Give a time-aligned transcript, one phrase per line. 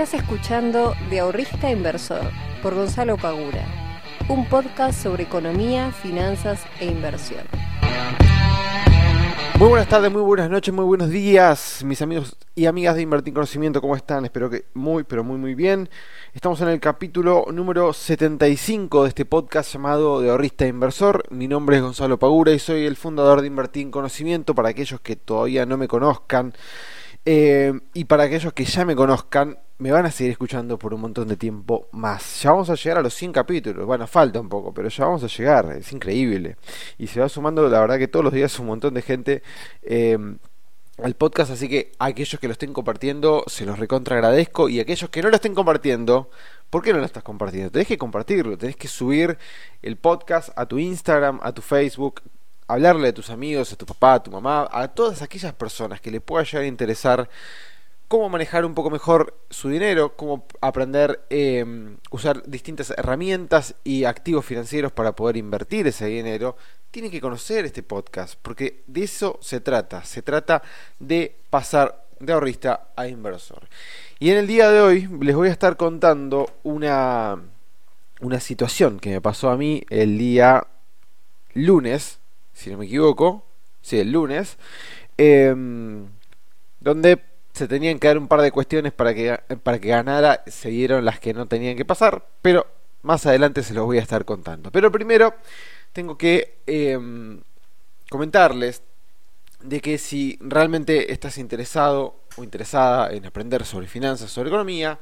[0.00, 2.22] Estás escuchando De Ahorrista Inversor
[2.62, 3.66] por Gonzalo Pagura,
[4.30, 7.42] un podcast sobre economía, finanzas e inversión.
[9.58, 13.34] Muy buenas tardes, muy buenas noches, muy buenos días, mis amigos y amigas de Invertir
[13.34, 14.24] Conocimiento, ¿cómo están?
[14.24, 15.90] Espero que muy, pero muy, muy bien.
[16.32, 21.24] Estamos en el capítulo número 75 de este podcast llamado De Ahorrista Inversor.
[21.28, 24.54] Mi nombre es Gonzalo Pagura y soy el fundador de Invertir en Conocimiento.
[24.54, 26.54] Para aquellos que todavía no me conozcan,
[27.26, 31.00] eh, y para aquellos que ya me conozcan, me van a seguir escuchando por un
[31.00, 32.42] montón de tiempo más.
[32.42, 33.86] Ya vamos a llegar a los 100 capítulos.
[33.86, 35.72] Bueno, falta un poco, pero ya vamos a llegar.
[35.72, 36.56] Es increíble.
[36.98, 39.42] Y se va sumando, la verdad que todos los días un montón de gente
[39.82, 40.18] eh,
[41.02, 41.52] al podcast.
[41.52, 44.68] Así que a aquellos que lo estén compartiendo, se los recontra agradezco.
[44.68, 46.30] Y aquellos que no lo estén compartiendo,
[46.68, 47.70] ¿por qué no lo estás compartiendo?
[47.70, 48.58] Tenés que compartirlo.
[48.58, 49.38] Tenés que subir
[49.80, 52.20] el podcast a tu Instagram, a tu Facebook
[52.68, 56.10] hablarle a tus amigos, a tu papá, a tu mamá, a todas aquellas personas que
[56.10, 57.28] le pueda llegar a interesar
[58.10, 61.64] cómo manejar un poco mejor su dinero, cómo aprender a eh,
[62.10, 66.56] usar distintas herramientas y activos financieros para poder invertir ese dinero,
[66.90, 70.60] tienen que conocer este podcast, porque de eso se trata, se trata
[70.98, 73.68] de pasar de ahorrista a inversor.
[74.18, 77.40] Y en el día de hoy les voy a estar contando una,
[78.20, 80.66] una situación que me pasó a mí el día
[81.54, 82.18] lunes,
[82.54, 83.46] si no me equivoco,
[83.82, 84.58] sí, el lunes,
[85.16, 86.08] em,
[86.80, 90.70] donde se tenían que dar un par de cuestiones para que, para que ganara, se
[90.70, 92.66] dieron las que no tenían que pasar, pero
[93.02, 94.70] más adelante se los voy a estar contando.
[94.70, 95.34] Pero primero
[95.92, 97.40] tengo que em,
[98.08, 98.82] comentarles
[99.62, 104.98] de que si realmente estás interesado o interesada en aprender sobre finanzas, sobre economía,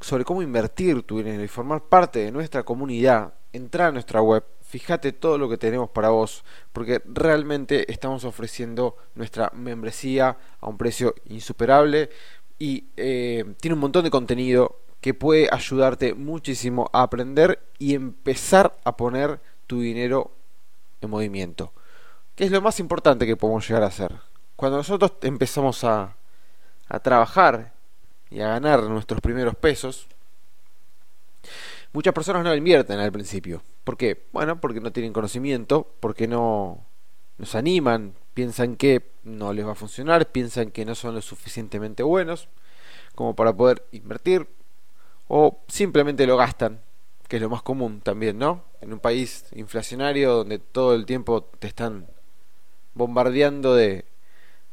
[0.00, 4.44] sobre cómo invertir tu dinero y formar parte de nuestra comunidad, entra a nuestra web
[4.74, 10.76] fíjate todo lo que tenemos para vos, porque realmente estamos ofreciendo nuestra membresía a un
[10.76, 12.10] precio insuperable
[12.58, 18.76] y eh, tiene un montón de contenido que puede ayudarte muchísimo a aprender y empezar
[18.82, 19.38] a poner
[19.68, 20.32] tu dinero
[21.00, 21.72] en movimiento.
[22.34, 24.12] Que es lo más importante que podemos llegar a hacer.
[24.56, 26.16] Cuando nosotros empezamos a,
[26.88, 27.74] a trabajar
[28.28, 30.08] y a ganar nuestros primeros pesos,
[31.94, 33.62] Muchas personas no invierten al principio.
[33.84, 34.26] ¿Por qué?
[34.32, 36.84] Bueno, porque no tienen conocimiento, porque no
[37.38, 42.02] nos animan, piensan que no les va a funcionar, piensan que no son lo suficientemente
[42.02, 42.48] buenos
[43.14, 44.48] como para poder invertir
[45.28, 46.80] o simplemente lo gastan,
[47.28, 48.64] que es lo más común también, ¿no?
[48.80, 52.08] En un país inflacionario donde todo el tiempo te están
[52.94, 54.04] bombardeando de,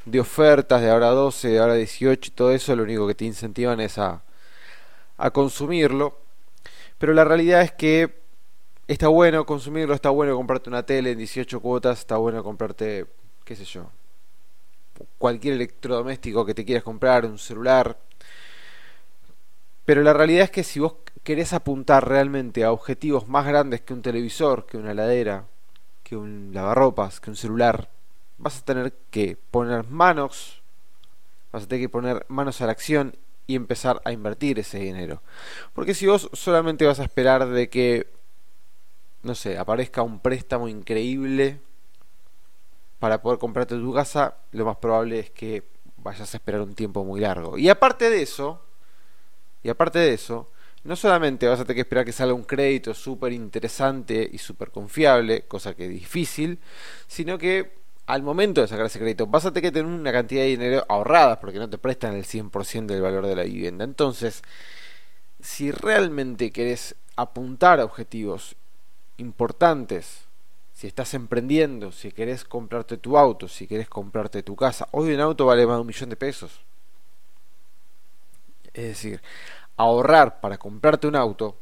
[0.06, 3.26] de ofertas de ahora 12, de ahora 18 y todo eso, lo único que te
[3.26, 4.24] incentivan es a,
[5.18, 6.21] a consumirlo
[7.02, 8.22] pero la realidad es que
[8.86, 13.06] está bueno consumirlo, está bueno comprarte una tele en 18 cuotas, está bueno comprarte,
[13.44, 13.90] qué sé yo,
[15.18, 17.98] cualquier electrodoméstico que te quieras comprar, un celular.
[19.84, 23.94] Pero la realidad es que si vos querés apuntar realmente a objetivos más grandes que
[23.94, 25.46] un televisor, que una heladera,
[26.04, 27.90] que un lavarropas, que un celular,
[28.38, 30.62] vas a tener que poner manos,
[31.50, 33.16] vas a tener que poner manos a la acción
[33.46, 35.22] y empezar a invertir ese dinero.
[35.74, 38.08] Porque si vos solamente vas a esperar de que,
[39.22, 41.60] no sé, aparezca un préstamo increíble
[42.98, 45.64] para poder comprarte tu casa, lo más probable es que
[45.96, 47.58] vayas a esperar un tiempo muy largo.
[47.58, 48.62] Y aparte de eso,
[49.62, 50.50] y aparte de eso,
[50.84, 54.70] no solamente vas a tener que esperar que salga un crédito súper interesante y súper
[54.70, 56.58] confiable, cosa que es difícil,
[57.06, 60.48] sino que al momento de sacar ese crédito vas a que tener una cantidad de
[60.48, 63.84] dinero ahorrada porque no te prestan el 100% del valor de la vivienda.
[63.84, 64.42] Entonces,
[65.40, 68.56] si realmente querés apuntar a objetivos
[69.18, 70.24] importantes,
[70.72, 75.20] si estás emprendiendo, si querés comprarte tu auto, si querés comprarte tu casa, hoy un
[75.20, 76.60] auto vale más de un millón de pesos.
[78.74, 79.22] Es decir,
[79.76, 81.56] ahorrar para comprarte un auto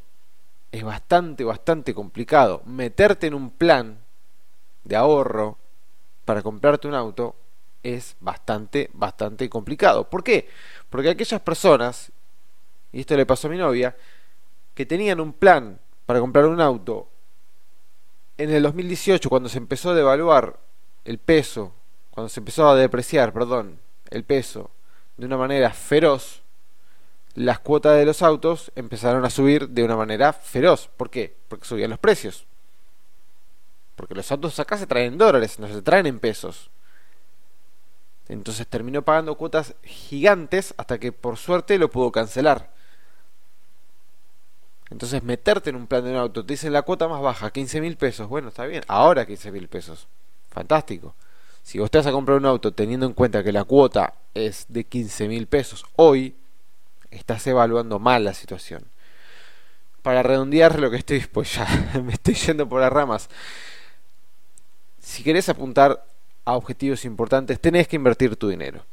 [0.73, 2.63] es bastante, bastante complicado.
[2.65, 3.99] Meterte en un plan
[4.85, 5.59] de ahorro
[6.31, 7.35] para comprarte un auto
[7.83, 10.09] es bastante, bastante complicado.
[10.09, 10.49] ¿Por qué?
[10.89, 12.13] Porque aquellas personas,
[12.93, 13.97] y esto le pasó a mi novia,
[14.77, 17.09] que tenían un plan para comprar un auto
[18.39, 20.61] en el 2018, cuando se empezó a devaluar
[21.05, 21.73] el peso,
[22.13, 24.71] cuando se empezó a depreciar, perdón, el peso
[25.17, 26.43] de una manera feroz,
[27.35, 30.91] las cuotas de los autos empezaron a subir de una manera feroz.
[30.97, 31.35] ¿Por qué?
[31.49, 32.47] Porque subían los precios.
[33.97, 36.71] Porque los autos acá se traen en dólares, no se traen en pesos.
[38.29, 42.71] Entonces terminó pagando cuotas gigantes hasta que por suerte lo pudo cancelar.
[44.91, 47.81] Entonces meterte en un plan de un auto, te dicen la cuota más baja, 15
[47.81, 48.29] mil pesos.
[48.29, 50.07] Bueno, está bien, ahora 15 mil pesos.
[50.51, 51.15] Fantástico.
[51.63, 54.67] Si vos te vas a comprar un auto teniendo en cuenta que la cuota es
[54.69, 56.35] de 15 mil pesos hoy,
[57.11, 58.85] estás evaluando mal la situación.
[60.03, 61.67] Para redondear lo que estoy, pues ya
[62.03, 63.29] me estoy yendo por las ramas.
[65.11, 66.07] Si querés apuntar
[66.45, 68.85] a objetivos importantes, tenés que invertir tu dinero.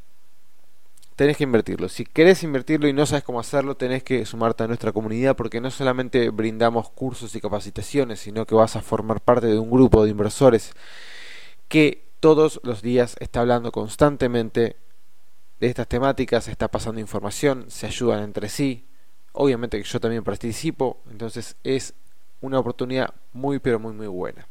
[1.14, 1.88] Tenés que invertirlo.
[1.88, 5.60] Si querés invertirlo y no sabes cómo hacerlo, tenés que sumarte a nuestra comunidad porque
[5.60, 10.02] no solamente brindamos cursos y capacitaciones, sino que vas a formar parte de un grupo
[10.02, 10.72] de inversores
[11.68, 14.74] que todos los días está hablando constantemente
[15.60, 18.88] de estas temáticas, está pasando información, se ayudan entre sí.
[19.34, 21.94] Obviamente que yo también participo, entonces es
[22.40, 24.48] una oportunidad muy pero muy muy buena.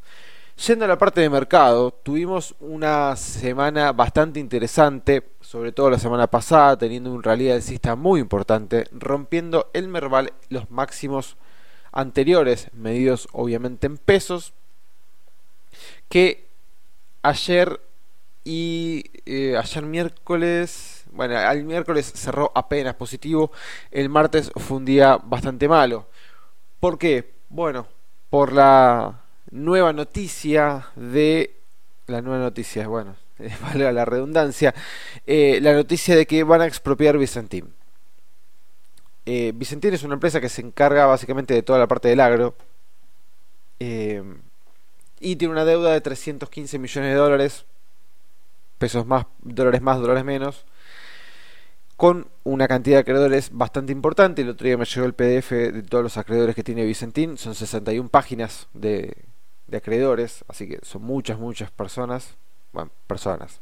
[0.66, 6.26] Yendo a la parte de mercado, tuvimos una semana bastante interesante, sobre todo la semana
[6.26, 11.38] pasada, teniendo un rally alcista muy importante, rompiendo el Merval los máximos
[11.92, 14.54] anteriores, medidos obviamente en pesos,
[16.10, 16.48] que
[17.22, 17.80] ayer
[18.44, 23.52] y eh, ayer miércoles, bueno, al miércoles cerró apenas positivo,
[23.92, 26.08] el martes fue un día bastante malo.
[26.80, 27.36] ¿Por qué?
[27.48, 27.86] Bueno,
[28.32, 31.58] por la nueva noticia de
[32.08, 33.16] la nueva noticia, bueno,
[33.62, 34.74] valga la redundancia,
[35.26, 37.74] eh, la noticia de que van a expropiar Vicentín.
[39.26, 42.56] Eh, Vicentín es una empresa que se encarga básicamente de toda la parte del agro
[43.80, 44.24] eh,
[45.20, 47.66] y tiene una deuda de 315 millones de dólares,
[48.78, 50.66] pesos más, dólares más, dólares menos,
[51.98, 54.44] con una cantidad de acreedores bastante importante.
[54.44, 57.54] El otro día me llegó el PDF de todos los acreedores que tiene Vicentín, son
[57.54, 59.14] 61 páginas de,
[59.68, 62.36] de acreedores, así que son muchas, muchas personas,
[62.74, 63.62] bueno, personas.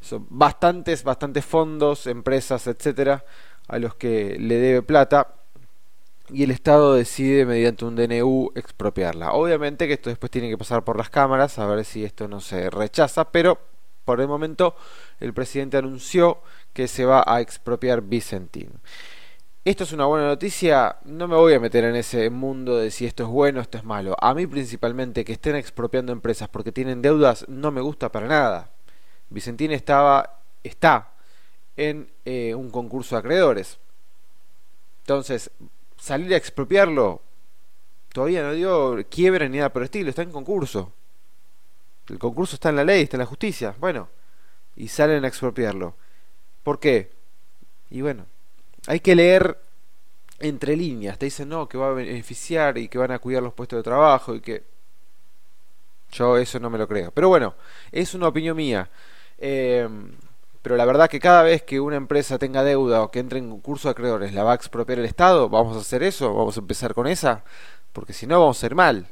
[0.00, 3.24] Son bastantes, bastantes fondos, empresas, etcétera,
[3.68, 5.34] a los que le debe plata
[6.30, 9.32] y el Estado decide mediante un DNU expropiarla.
[9.32, 12.40] Obviamente que esto después tiene que pasar por las cámaras a ver si esto no
[12.40, 13.58] se rechaza, pero
[14.04, 14.74] por el momento
[15.20, 16.40] el presidente anunció
[16.72, 18.70] que se va a expropiar Vicentín.
[19.64, 23.06] Esto es una buena noticia, no me voy a meter en ese mundo de si
[23.06, 24.14] esto es bueno o esto es malo.
[24.20, 28.70] A mí principalmente que estén expropiando empresas porque tienen deudas no me gusta para nada.
[29.30, 31.12] Vicentín estaba, está
[31.78, 33.78] en eh, un concurso de acreedores.
[35.00, 35.50] Entonces,
[35.96, 37.22] salir a expropiarlo
[38.12, 40.92] todavía no dio quiebre ni nada por el estilo, está en concurso.
[42.10, 43.74] El concurso está en la ley, está en la justicia.
[43.80, 44.10] Bueno,
[44.76, 45.94] y salen a expropiarlo.
[46.62, 47.12] ¿Por qué?
[47.88, 48.26] Y bueno,
[48.86, 49.58] hay que leer
[50.40, 51.18] entre líneas.
[51.18, 53.82] Te dicen no, que va a beneficiar y que van a cuidar los puestos de
[53.82, 54.64] trabajo y que.
[56.12, 57.10] Yo eso no me lo creo.
[57.10, 57.54] Pero bueno,
[57.90, 58.88] es una opinión mía.
[59.38, 59.88] Eh,
[60.62, 63.50] pero la verdad que cada vez que una empresa tenga deuda o que entre en
[63.50, 66.60] concurso de acreedores la va a expropiar el Estado, vamos a hacer eso, vamos a
[66.60, 67.44] empezar con esa,
[67.92, 69.08] porque si no vamos a ser mal.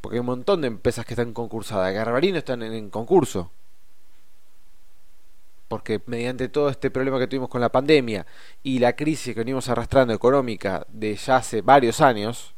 [0.00, 1.92] Porque hay un montón de empresas que están concursadas.
[1.92, 3.50] Garbarino están en concurso
[5.72, 8.26] porque mediante todo este problema que tuvimos con la pandemia
[8.62, 12.52] y la crisis que venimos arrastrando económica de ya hace varios años,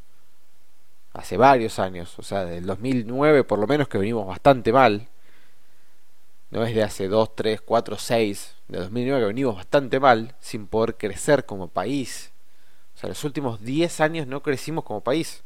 [1.13, 5.07] hace varios años, o sea, del 2009 por lo menos que venimos bastante mal,
[6.51, 10.67] no es de hace 2, 3, 4, 6, de 2009 que venimos bastante mal, sin
[10.67, 12.33] poder crecer como país.
[12.97, 15.45] O sea, los últimos 10 años no crecimos como país.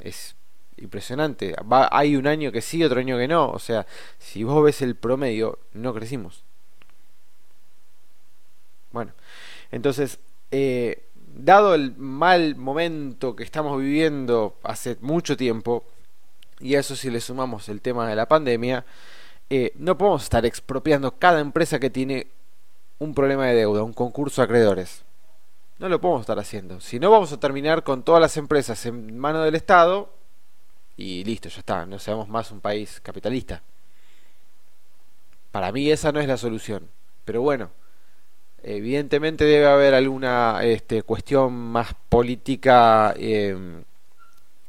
[0.00, 0.34] Es
[0.80, 1.54] impresionante.
[1.70, 3.50] Va, hay un año que sí, otro año que no.
[3.50, 3.86] O sea,
[4.18, 6.44] si vos ves el promedio, no crecimos.
[8.90, 9.12] Bueno,
[9.70, 10.18] entonces,
[10.50, 15.84] eh, dado el mal momento que estamos viviendo hace mucho tiempo,
[16.60, 18.84] y a eso si le sumamos el tema de la pandemia,
[19.50, 22.28] eh, no podemos estar expropiando cada empresa que tiene
[22.98, 25.04] un problema de deuda, un concurso de acreedores.
[25.78, 26.80] No lo podemos estar haciendo.
[26.80, 30.12] Si no, vamos a terminar con todas las empresas en mano del Estado
[30.98, 33.62] y listo, ya está, no seamos más un país capitalista.
[35.52, 36.88] Para mí esa no es la solución,
[37.24, 37.70] pero bueno,
[38.64, 43.84] evidentemente debe haber alguna este, cuestión más política em,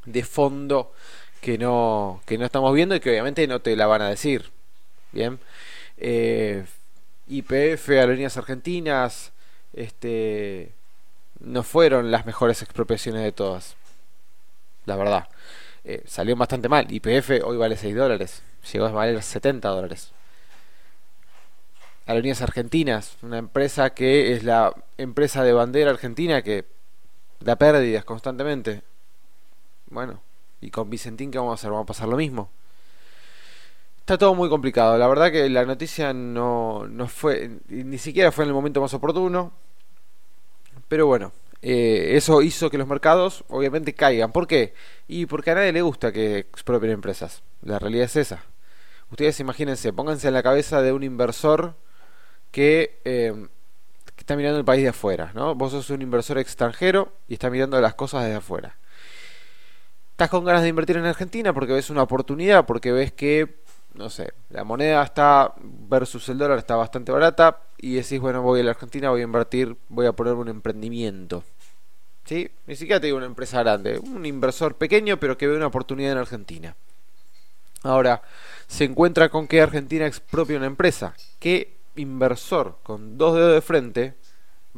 [0.06, 0.92] de fondo
[1.40, 4.50] que no, que no estamos viendo y que obviamente no te la van a decir.
[5.12, 5.40] Bien,
[5.98, 6.64] eh,
[7.28, 9.32] IPF, Aerolíneas Argentinas,
[9.72, 10.72] este,
[11.40, 13.76] no fueron las mejores expropiaciones de todas,
[14.86, 15.28] la verdad.
[15.84, 16.86] Eh, salió bastante mal.
[16.90, 20.12] YPF hoy vale 6 dólares, llegó a valer 70 dólares.
[22.06, 26.64] Aerolíneas Argentinas, una empresa que es la empresa de bandera argentina que
[27.40, 28.82] da pérdidas constantemente.
[29.88, 30.20] Bueno,
[30.60, 31.70] y con Vicentín, ¿qué vamos a hacer?
[31.70, 32.50] Vamos a pasar lo mismo.
[34.00, 34.98] Está todo muy complicado.
[34.98, 38.92] La verdad que la noticia no, no fue, ni siquiera fue en el momento más
[38.92, 39.52] oportuno.
[40.88, 41.32] Pero bueno,
[41.62, 44.32] eh, eso hizo que los mercados obviamente caigan.
[44.32, 44.74] ¿Por qué?
[45.08, 47.42] Y porque a nadie le gusta que expropien empresas.
[47.62, 48.44] La realidad es esa.
[49.10, 51.74] Ustedes imagínense, pónganse en la cabeza de un inversor
[52.50, 53.48] que, eh,
[54.14, 55.54] que está mirando el país de afuera, ¿no?
[55.54, 58.76] Vos sos un inversor extranjero y estás mirando las cosas desde afuera.
[60.12, 63.62] Estás con ganas de invertir en Argentina porque ves una oportunidad, porque ves que,
[63.94, 68.60] no sé, la moneda está versus el dólar está bastante barata y decís, bueno, voy
[68.60, 71.42] a la Argentina, voy a invertir, voy a poner un emprendimiento.
[72.24, 72.50] ¿Sí?
[72.66, 76.12] Ni siquiera te digo una empresa grande, un inversor pequeño pero que ve una oportunidad
[76.12, 76.76] en Argentina.
[77.82, 78.22] Ahora,
[78.66, 81.14] se encuentra con que Argentina expropia una empresa.
[81.38, 84.14] ¿Qué inversor con dos dedos de frente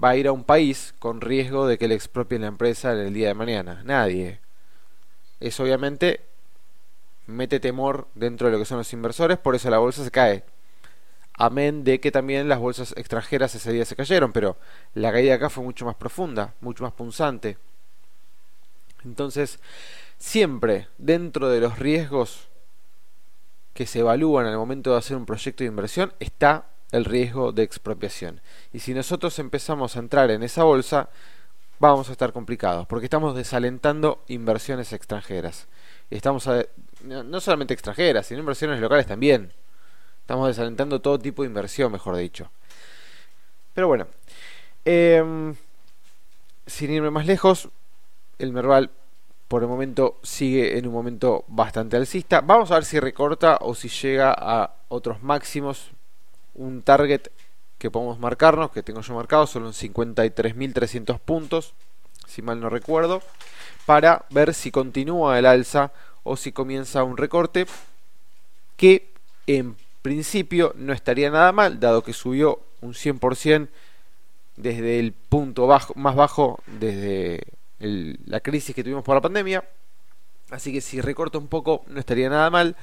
[0.02, 3.00] va a ir a un país con riesgo de que le expropien la empresa en
[3.00, 3.82] el día de mañana?
[3.84, 4.40] Nadie.
[5.40, 6.20] Eso obviamente
[7.26, 10.44] mete temor dentro de lo que son los inversores, por eso la bolsa se cae.
[11.44, 14.56] Amén de que también las bolsas extranjeras ese día se cayeron, pero
[14.94, 17.58] la caída acá fue mucho más profunda, mucho más punzante.
[19.04, 19.58] Entonces,
[20.18, 22.46] siempre dentro de los riesgos
[23.74, 27.64] que se evalúan al momento de hacer un proyecto de inversión está el riesgo de
[27.64, 28.40] expropiación.
[28.72, 31.08] Y si nosotros empezamos a entrar en esa bolsa,
[31.80, 35.66] vamos a estar complicados, porque estamos desalentando inversiones extranjeras.
[36.08, 36.48] Estamos
[37.02, 39.52] no solamente extranjeras, sino inversiones locales también.
[40.32, 42.50] Estamos desalentando todo tipo de inversión, mejor dicho.
[43.74, 44.06] Pero bueno,
[44.82, 45.54] em,
[46.66, 47.68] sin irme más lejos,
[48.38, 48.88] el Merval
[49.46, 52.40] por el momento sigue en un momento bastante alcista.
[52.40, 55.90] Vamos a ver si recorta o si llega a otros máximos.
[56.54, 57.28] Un target
[57.76, 61.74] que podemos marcarnos, que tengo yo marcado, son los 53.300 puntos,
[62.26, 63.20] si mal no recuerdo,
[63.84, 67.66] para ver si continúa el alza o si comienza un recorte
[68.78, 69.12] que
[69.46, 73.68] en principio no estaría nada mal, dado que subió un 100%
[74.56, 77.40] desde el punto más bajo desde
[77.78, 79.64] la crisis que tuvimos por la pandemia.
[80.50, 82.76] Así que si recorta un poco no estaría nada mal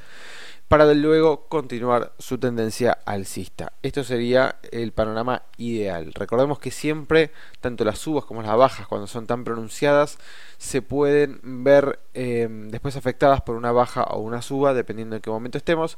[0.70, 3.74] para luego continuar su tendencia alcista.
[3.82, 6.14] Esto sería el panorama ideal.
[6.14, 10.20] Recordemos que siempre, tanto las subas como las bajas, cuando son tan pronunciadas,
[10.60, 15.32] se pueden ver em, después afectadas por una baja o una suba, dependiendo en qué
[15.32, 15.98] momento estemos,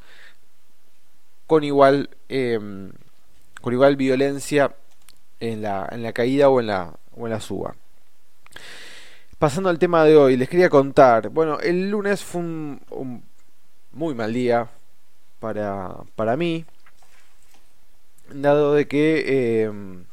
[1.51, 2.93] con igual, em,
[3.60, 4.74] con igual violencia
[5.41, 7.75] en la, en la caída o en la, o en la suba.
[9.38, 11.27] Pasando al tema de hoy, les quería contar.
[11.27, 13.25] Bueno, el lunes fue un,
[13.91, 14.70] muy mal día
[15.41, 16.63] para, para mí,
[18.29, 20.05] dado de que em,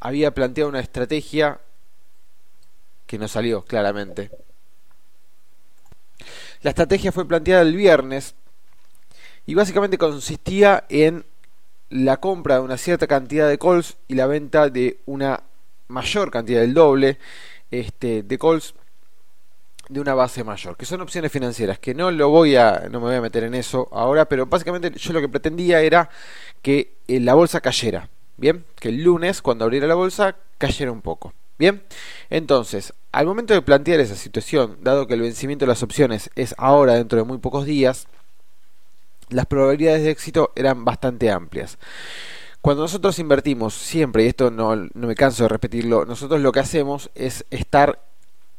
[0.00, 1.58] había planteado una estrategia
[3.08, 4.30] que no salió claramente.
[6.62, 8.36] La estrategia fue planteada el viernes
[9.46, 11.24] y básicamente consistía en
[11.90, 15.42] la compra de una cierta cantidad de calls y la venta de una
[15.88, 17.18] mayor cantidad del doble
[17.70, 18.74] este, de calls
[19.88, 23.06] de una base mayor, que son opciones financieras, que no lo voy a, no me
[23.06, 26.08] voy a meter en eso ahora, pero básicamente yo lo que pretendía era
[26.62, 31.02] que eh, la bolsa cayera, bien, que el lunes cuando abriera la bolsa cayera un
[31.02, 31.82] poco, bien.
[32.30, 36.54] Entonces, al momento de plantear esa situación, dado que el vencimiento de las opciones es
[36.56, 38.08] ahora dentro de muy pocos días,
[39.34, 41.78] las probabilidades de éxito eran bastante amplias.
[42.60, 47.10] Cuando nosotros invertimos siempre, y esto no, me canso de repetirlo, nosotros lo que hacemos
[47.14, 48.02] es estar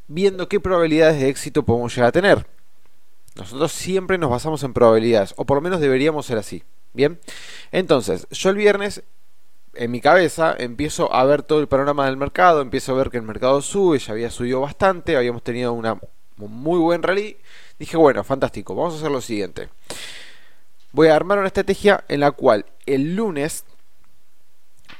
[0.07, 2.45] viendo qué probabilidades de éxito podemos llegar a tener.
[3.35, 6.63] Nosotros siempre nos basamos en probabilidades, o por lo menos deberíamos ser así.
[6.93, 7.19] Bien,
[7.71, 9.03] entonces yo el viernes
[9.73, 13.17] en mi cabeza empiezo a ver todo el panorama del mercado, empiezo a ver que
[13.17, 15.99] el mercado sube, ya había subido bastante, habíamos tenido una,
[16.37, 17.37] un muy buen rally.
[17.79, 19.69] Dije, bueno, fantástico, vamos a hacer lo siguiente.
[20.95, 23.65] Voy a armar una estrategia en la cual el lunes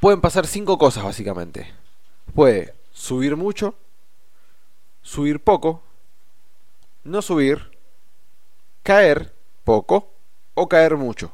[0.01, 1.73] pueden pasar cinco cosas básicamente.
[2.33, 3.75] Puede subir mucho,
[5.01, 5.81] subir poco,
[7.05, 7.71] no subir,
[8.83, 9.33] caer
[9.63, 10.11] poco
[10.53, 11.31] o caer mucho.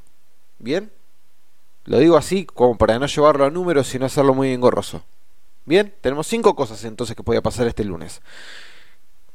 [0.60, 0.92] ¿Bien?
[1.86, 5.02] Lo digo así como para no llevarlo a números sino hacerlo muy engorroso.
[5.66, 8.22] Bien, tenemos cinco cosas entonces que podía pasar este lunes.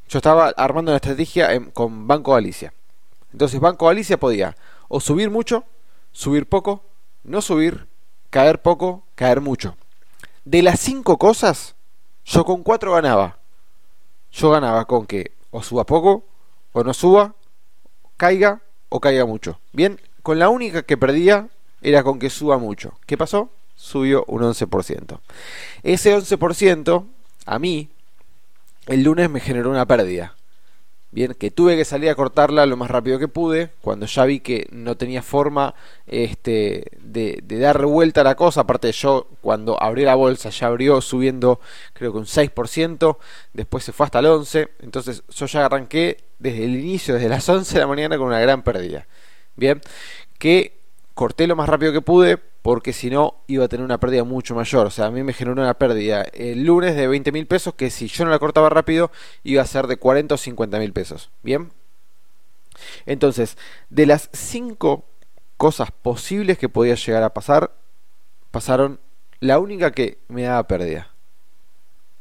[0.09, 2.73] Yo estaba armando una estrategia con Banco Galicia.
[3.37, 4.57] Entonces Banco Galicia podía
[4.89, 5.65] o subir mucho,
[6.11, 6.83] subir poco,
[7.23, 7.87] no subir,
[8.31, 9.77] caer poco, caer mucho.
[10.47, 11.75] De las cinco cosas,
[12.25, 13.37] yo con cuatro ganaba.
[14.33, 16.25] Yo ganaba con que o suba poco,
[16.73, 17.35] o no suba,
[18.17, 19.61] caiga o caiga mucho.
[19.75, 21.51] Bien, con la única que perdía
[21.83, 22.99] era con que suba mucho.
[23.05, 23.51] ¿Qué pasó?
[23.75, 25.21] Subió un 11%.
[25.83, 27.05] Ese 11%
[27.45, 27.91] a mí
[28.87, 30.37] el lunes me generó una pérdida.
[31.13, 34.41] Bien, que tuve que salir a cortarla lo más rápido que pude, cuando ya vi
[34.41, 35.75] que no tenía forma
[36.07, 41.01] este, de, dar vuelta a la cosa, aparte yo cuando abrí la bolsa ya abrió
[41.01, 41.61] subiendo
[41.95, 43.17] creo que un 6%,
[43.55, 47.49] después se fue hasta el 11%, entonces yo ya arranqué desde el inicio, desde las
[47.49, 49.07] 11 de la mañana con una gran pérdida.
[49.55, 49.81] Bien,
[50.39, 50.77] que
[51.15, 54.57] corté lo más rápido que pude porque si no iba a tener una pérdida mucho
[54.57, 54.89] mayor.
[54.89, 57.91] O sea, a mí me generó una pérdida el lunes de 20 mil pesos que
[57.91, 59.13] si yo no la cortaba rápido
[59.45, 61.31] iba a ser de 40 o 50 mil pesos.
[61.45, 61.71] Bien.
[63.07, 63.57] Entonces,
[63.89, 65.05] de las 5
[65.57, 67.71] cosas posibles que podía llegar a pasar,
[68.51, 68.99] pasaron
[69.39, 71.15] la única que me daba pérdida.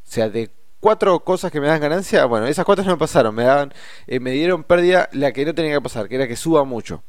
[0.08, 3.46] O sea, de cuatro cosas que me dan ganancia, bueno, esas cuatro no pasaron, me
[3.46, 3.74] daban,
[4.06, 7.02] eh, me dieron pérdida la que no tenía que pasar, que era que suba mucho.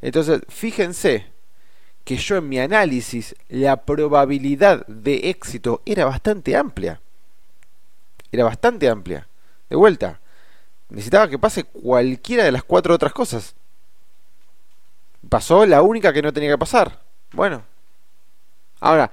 [0.00, 1.35] Entonces, fíjense
[2.06, 7.00] que yo en mi análisis la probabilidad de éxito era bastante amplia.
[8.30, 9.26] Era bastante amplia.
[9.68, 10.20] De vuelta,
[10.88, 13.56] necesitaba que pase cualquiera de las cuatro otras cosas.
[15.28, 17.02] Pasó la única que no tenía que pasar.
[17.32, 17.64] Bueno.
[18.78, 19.10] Ahora,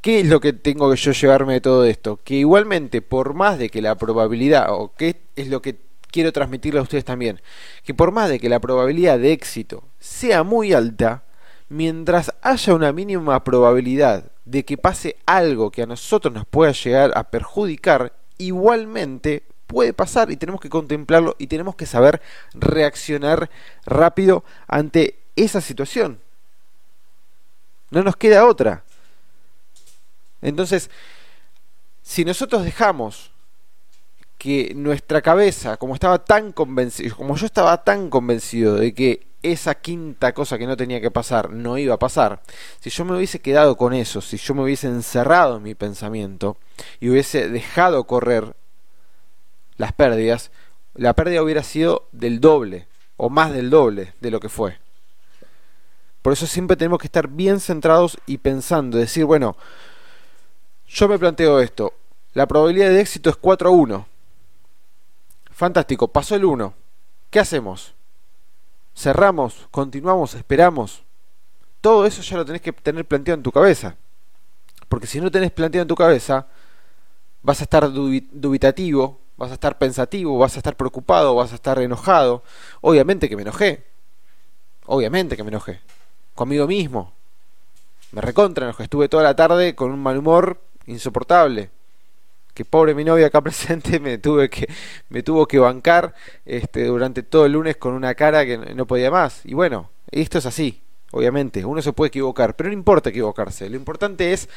[0.00, 2.18] ¿qué es lo que tengo que yo llevarme de todo esto?
[2.24, 5.78] Que igualmente, por más de que la probabilidad, o qué es lo que
[6.10, 7.40] quiero transmitirle a ustedes también,
[7.84, 11.22] que por más de que la probabilidad de éxito sea muy alta,
[11.68, 17.12] mientras haya una mínima probabilidad de que pase algo que a nosotros nos pueda llegar
[17.14, 22.22] a perjudicar, igualmente puede pasar y tenemos que contemplarlo y tenemos que saber
[22.54, 23.50] reaccionar
[23.84, 26.20] rápido ante esa situación.
[27.90, 28.84] No nos queda otra.
[30.40, 30.90] Entonces,
[32.02, 33.30] si nosotros dejamos
[34.38, 39.74] que nuestra cabeza, como estaba tan convencido, como yo estaba tan convencido de que esa
[39.76, 42.42] quinta cosa que no tenía que pasar no iba a pasar,
[42.80, 46.56] si yo me hubiese quedado con eso, si yo me hubiese encerrado en mi pensamiento
[47.00, 48.54] y hubiese dejado correr
[49.76, 50.50] las pérdidas,
[50.94, 54.78] la pérdida hubiera sido del doble o más del doble de lo que fue.
[56.22, 59.56] Por eso siempre tenemos que estar bien centrados y pensando, decir, bueno,
[60.88, 61.94] yo me planteo esto,
[62.34, 64.18] la probabilidad de éxito es 4 a 1
[65.58, 66.72] Fantástico, pasó el 1.
[67.30, 67.92] ¿Qué hacemos?
[68.98, 71.04] Cerramos, continuamos, esperamos.
[71.80, 73.94] Todo eso ya lo tenés que tener planteado en tu cabeza.
[74.88, 76.48] Porque si no tenés planteado en tu cabeza,
[77.40, 81.78] vas a estar dubitativo, vas a estar pensativo, vas a estar preocupado, vas a estar
[81.78, 82.42] enojado.
[82.80, 83.86] Obviamente que me enojé.
[84.86, 85.78] Obviamente que me enojé.
[86.34, 87.12] Conmigo mismo.
[88.10, 88.82] Me recontra enojé.
[88.82, 91.70] Estuve toda la tarde con un mal humor insoportable
[92.58, 94.68] que pobre mi novia acá presente me tuve que
[95.10, 96.12] me tuvo que bancar
[96.44, 99.42] este durante todo el lunes con una cara que no podía más.
[99.44, 101.64] Y bueno esto es así obviamente.
[101.64, 103.70] Uno se puede equivocar pero no importa equivocarse.
[103.70, 104.48] Lo importante es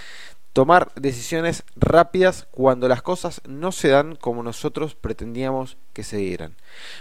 [0.51, 6.55] tomar decisiones rápidas cuando las cosas no se dan como nosotros pretendíamos que se dieran.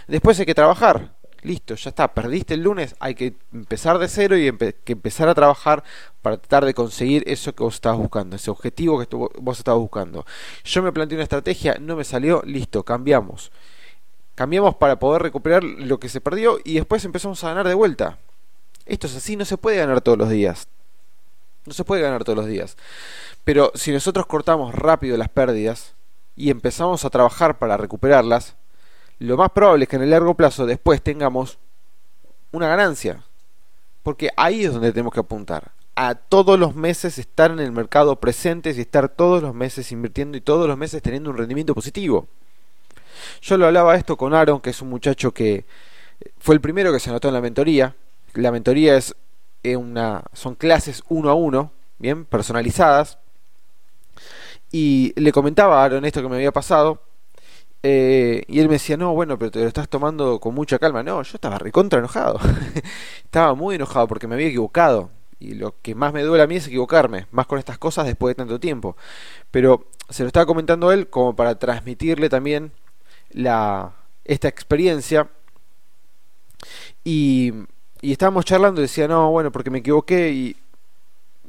[0.07, 4.37] Después hay que trabajar listo, ya está, perdiste el lunes, hay que empezar de cero
[4.37, 5.83] y que empezar a trabajar
[6.21, 10.25] para tratar de conseguir eso que vos estabas buscando, ese objetivo que vos estabas buscando.
[10.63, 13.51] Yo me planteé una estrategia, no me salió, listo, cambiamos.
[14.35, 18.17] Cambiamos para poder recuperar lo que se perdió y después empezamos a ganar de vuelta.
[18.85, 20.67] Esto es así, no se puede ganar todos los días.
[21.65, 22.77] No se puede ganar todos los días.
[23.43, 25.93] Pero si nosotros cortamos rápido las pérdidas
[26.35, 28.55] y empezamos a trabajar para recuperarlas,
[29.21, 31.59] lo más probable es que en el largo plazo después tengamos
[32.51, 33.23] una ganancia.
[34.01, 35.73] Porque ahí es donde tenemos que apuntar.
[35.95, 40.39] A todos los meses estar en el mercado presentes y estar todos los meses invirtiendo
[40.39, 42.27] y todos los meses teniendo un rendimiento positivo.
[43.43, 45.65] Yo lo hablaba esto con Aaron, que es un muchacho que
[46.39, 47.95] fue el primero que se anotó en la mentoría.
[48.33, 49.15] La mentoría es
[49.63, 53.19] una, son clases uno a uno, bien, personalizadas.
[54.71, 57.03] Y le comentaba a Aaron esto que me había pasado
[57.83, 61.03] eh, y él me decía, no, bueno, pero te lo estás tomando con mucha calma.
[61.03, 62.39] No, yo estaba recontra enojado.
[63.23, 65.09] estaba muy enojado porque me había equivocado.
[65.39, 68.31] Y lo que más me duele a mí es equivocarme, más con estas cosas después
[68.31, 68.95] de tanto tiempo.
[69.49, 72.71] Pero se lo estaba comentando él como para transmitirle también
[73.31, 73.93] la,
[74.25, 75.29] esta experiencia.
[77.03, 77.53] Y,
[78.01, 80.57] y estábamos charlando y decía, no, bueno, porque me equivoqué y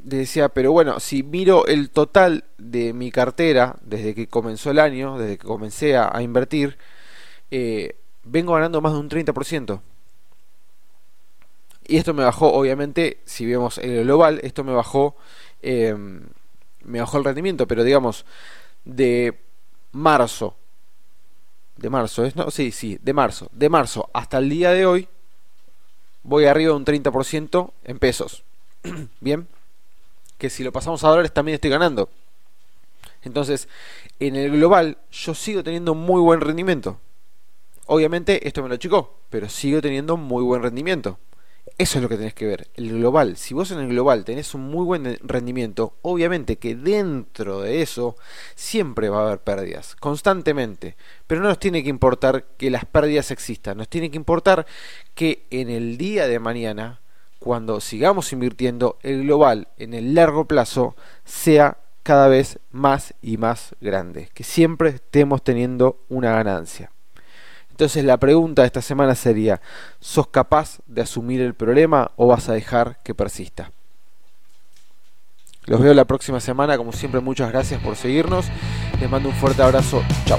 [0.02, 5.18] decía, pero bueno, si miro el total de mi cartera desde que comenzó el año,
[5.18, 6.78] desde que comencé a, invertir,
[7.50, 9.80] eh, vengo ganando más de un 30%.
[11.86, 15.16] Y esto me bajó, obviamente, si vemos el global, esto me bajó,
[15.62, 16.22] em,
[16.84, 18.24] me bajó el rendimiento, pero digamos,
[18.84, 19.40] de
[19.92, 20.56] marzo,
[21.76, 22.36] de marzo, ¿es?
[22.36, 25.08] No, sí, sí, de marzo, de marzo hasta el día de hoy,
[26.22, 28.44] voy arriba de un 30% en pesos.
[29.20, 29.46] Bien
[30.42, 32.11] que si lo pasamos a dólares también estoy ganando.
[33.22, 33.68] Entonces,
[34.18, 36.98] en el global yo sigo teniendo muy buen rendimiento.
[37.87, 41.20] Obviamente esto me lo achicó, pero sigo teniendo muy buen rendimiento.
[41.78, 43.37] Eso es lo que tenés que ver, el global.
[43.37, 48.16] Si vos en el global tenés un muy buen rendimiento, obviamente que dentro de eso
[48.57, 50.96] siempre va a haber pérdidas, constantemente.
[51.28, 54.66] Pero no nos tiene que importar que las pérdidas existan, nos tiene que importar
[55.14, 57.01] que en el día de mañana
[57.42, 63.74] cuando sigamos invirtiendo, el global en el largo plazo sea cada vez más y más
[63.81, 66.90] grande, que siempre estemos teniendo una ganancia.
[67.70, 69.61] Entonces la pregunta de esta semana sería,
[69.98, 73.72] ¿sos capaz de asumir el problema o vas a dejar que persista?
[75.66, 78.46] Los veo la próxima semana, como siempre muchas gracias por seguirnos,
[79.00, 80.38] les mando un fuerte abrazo, chao.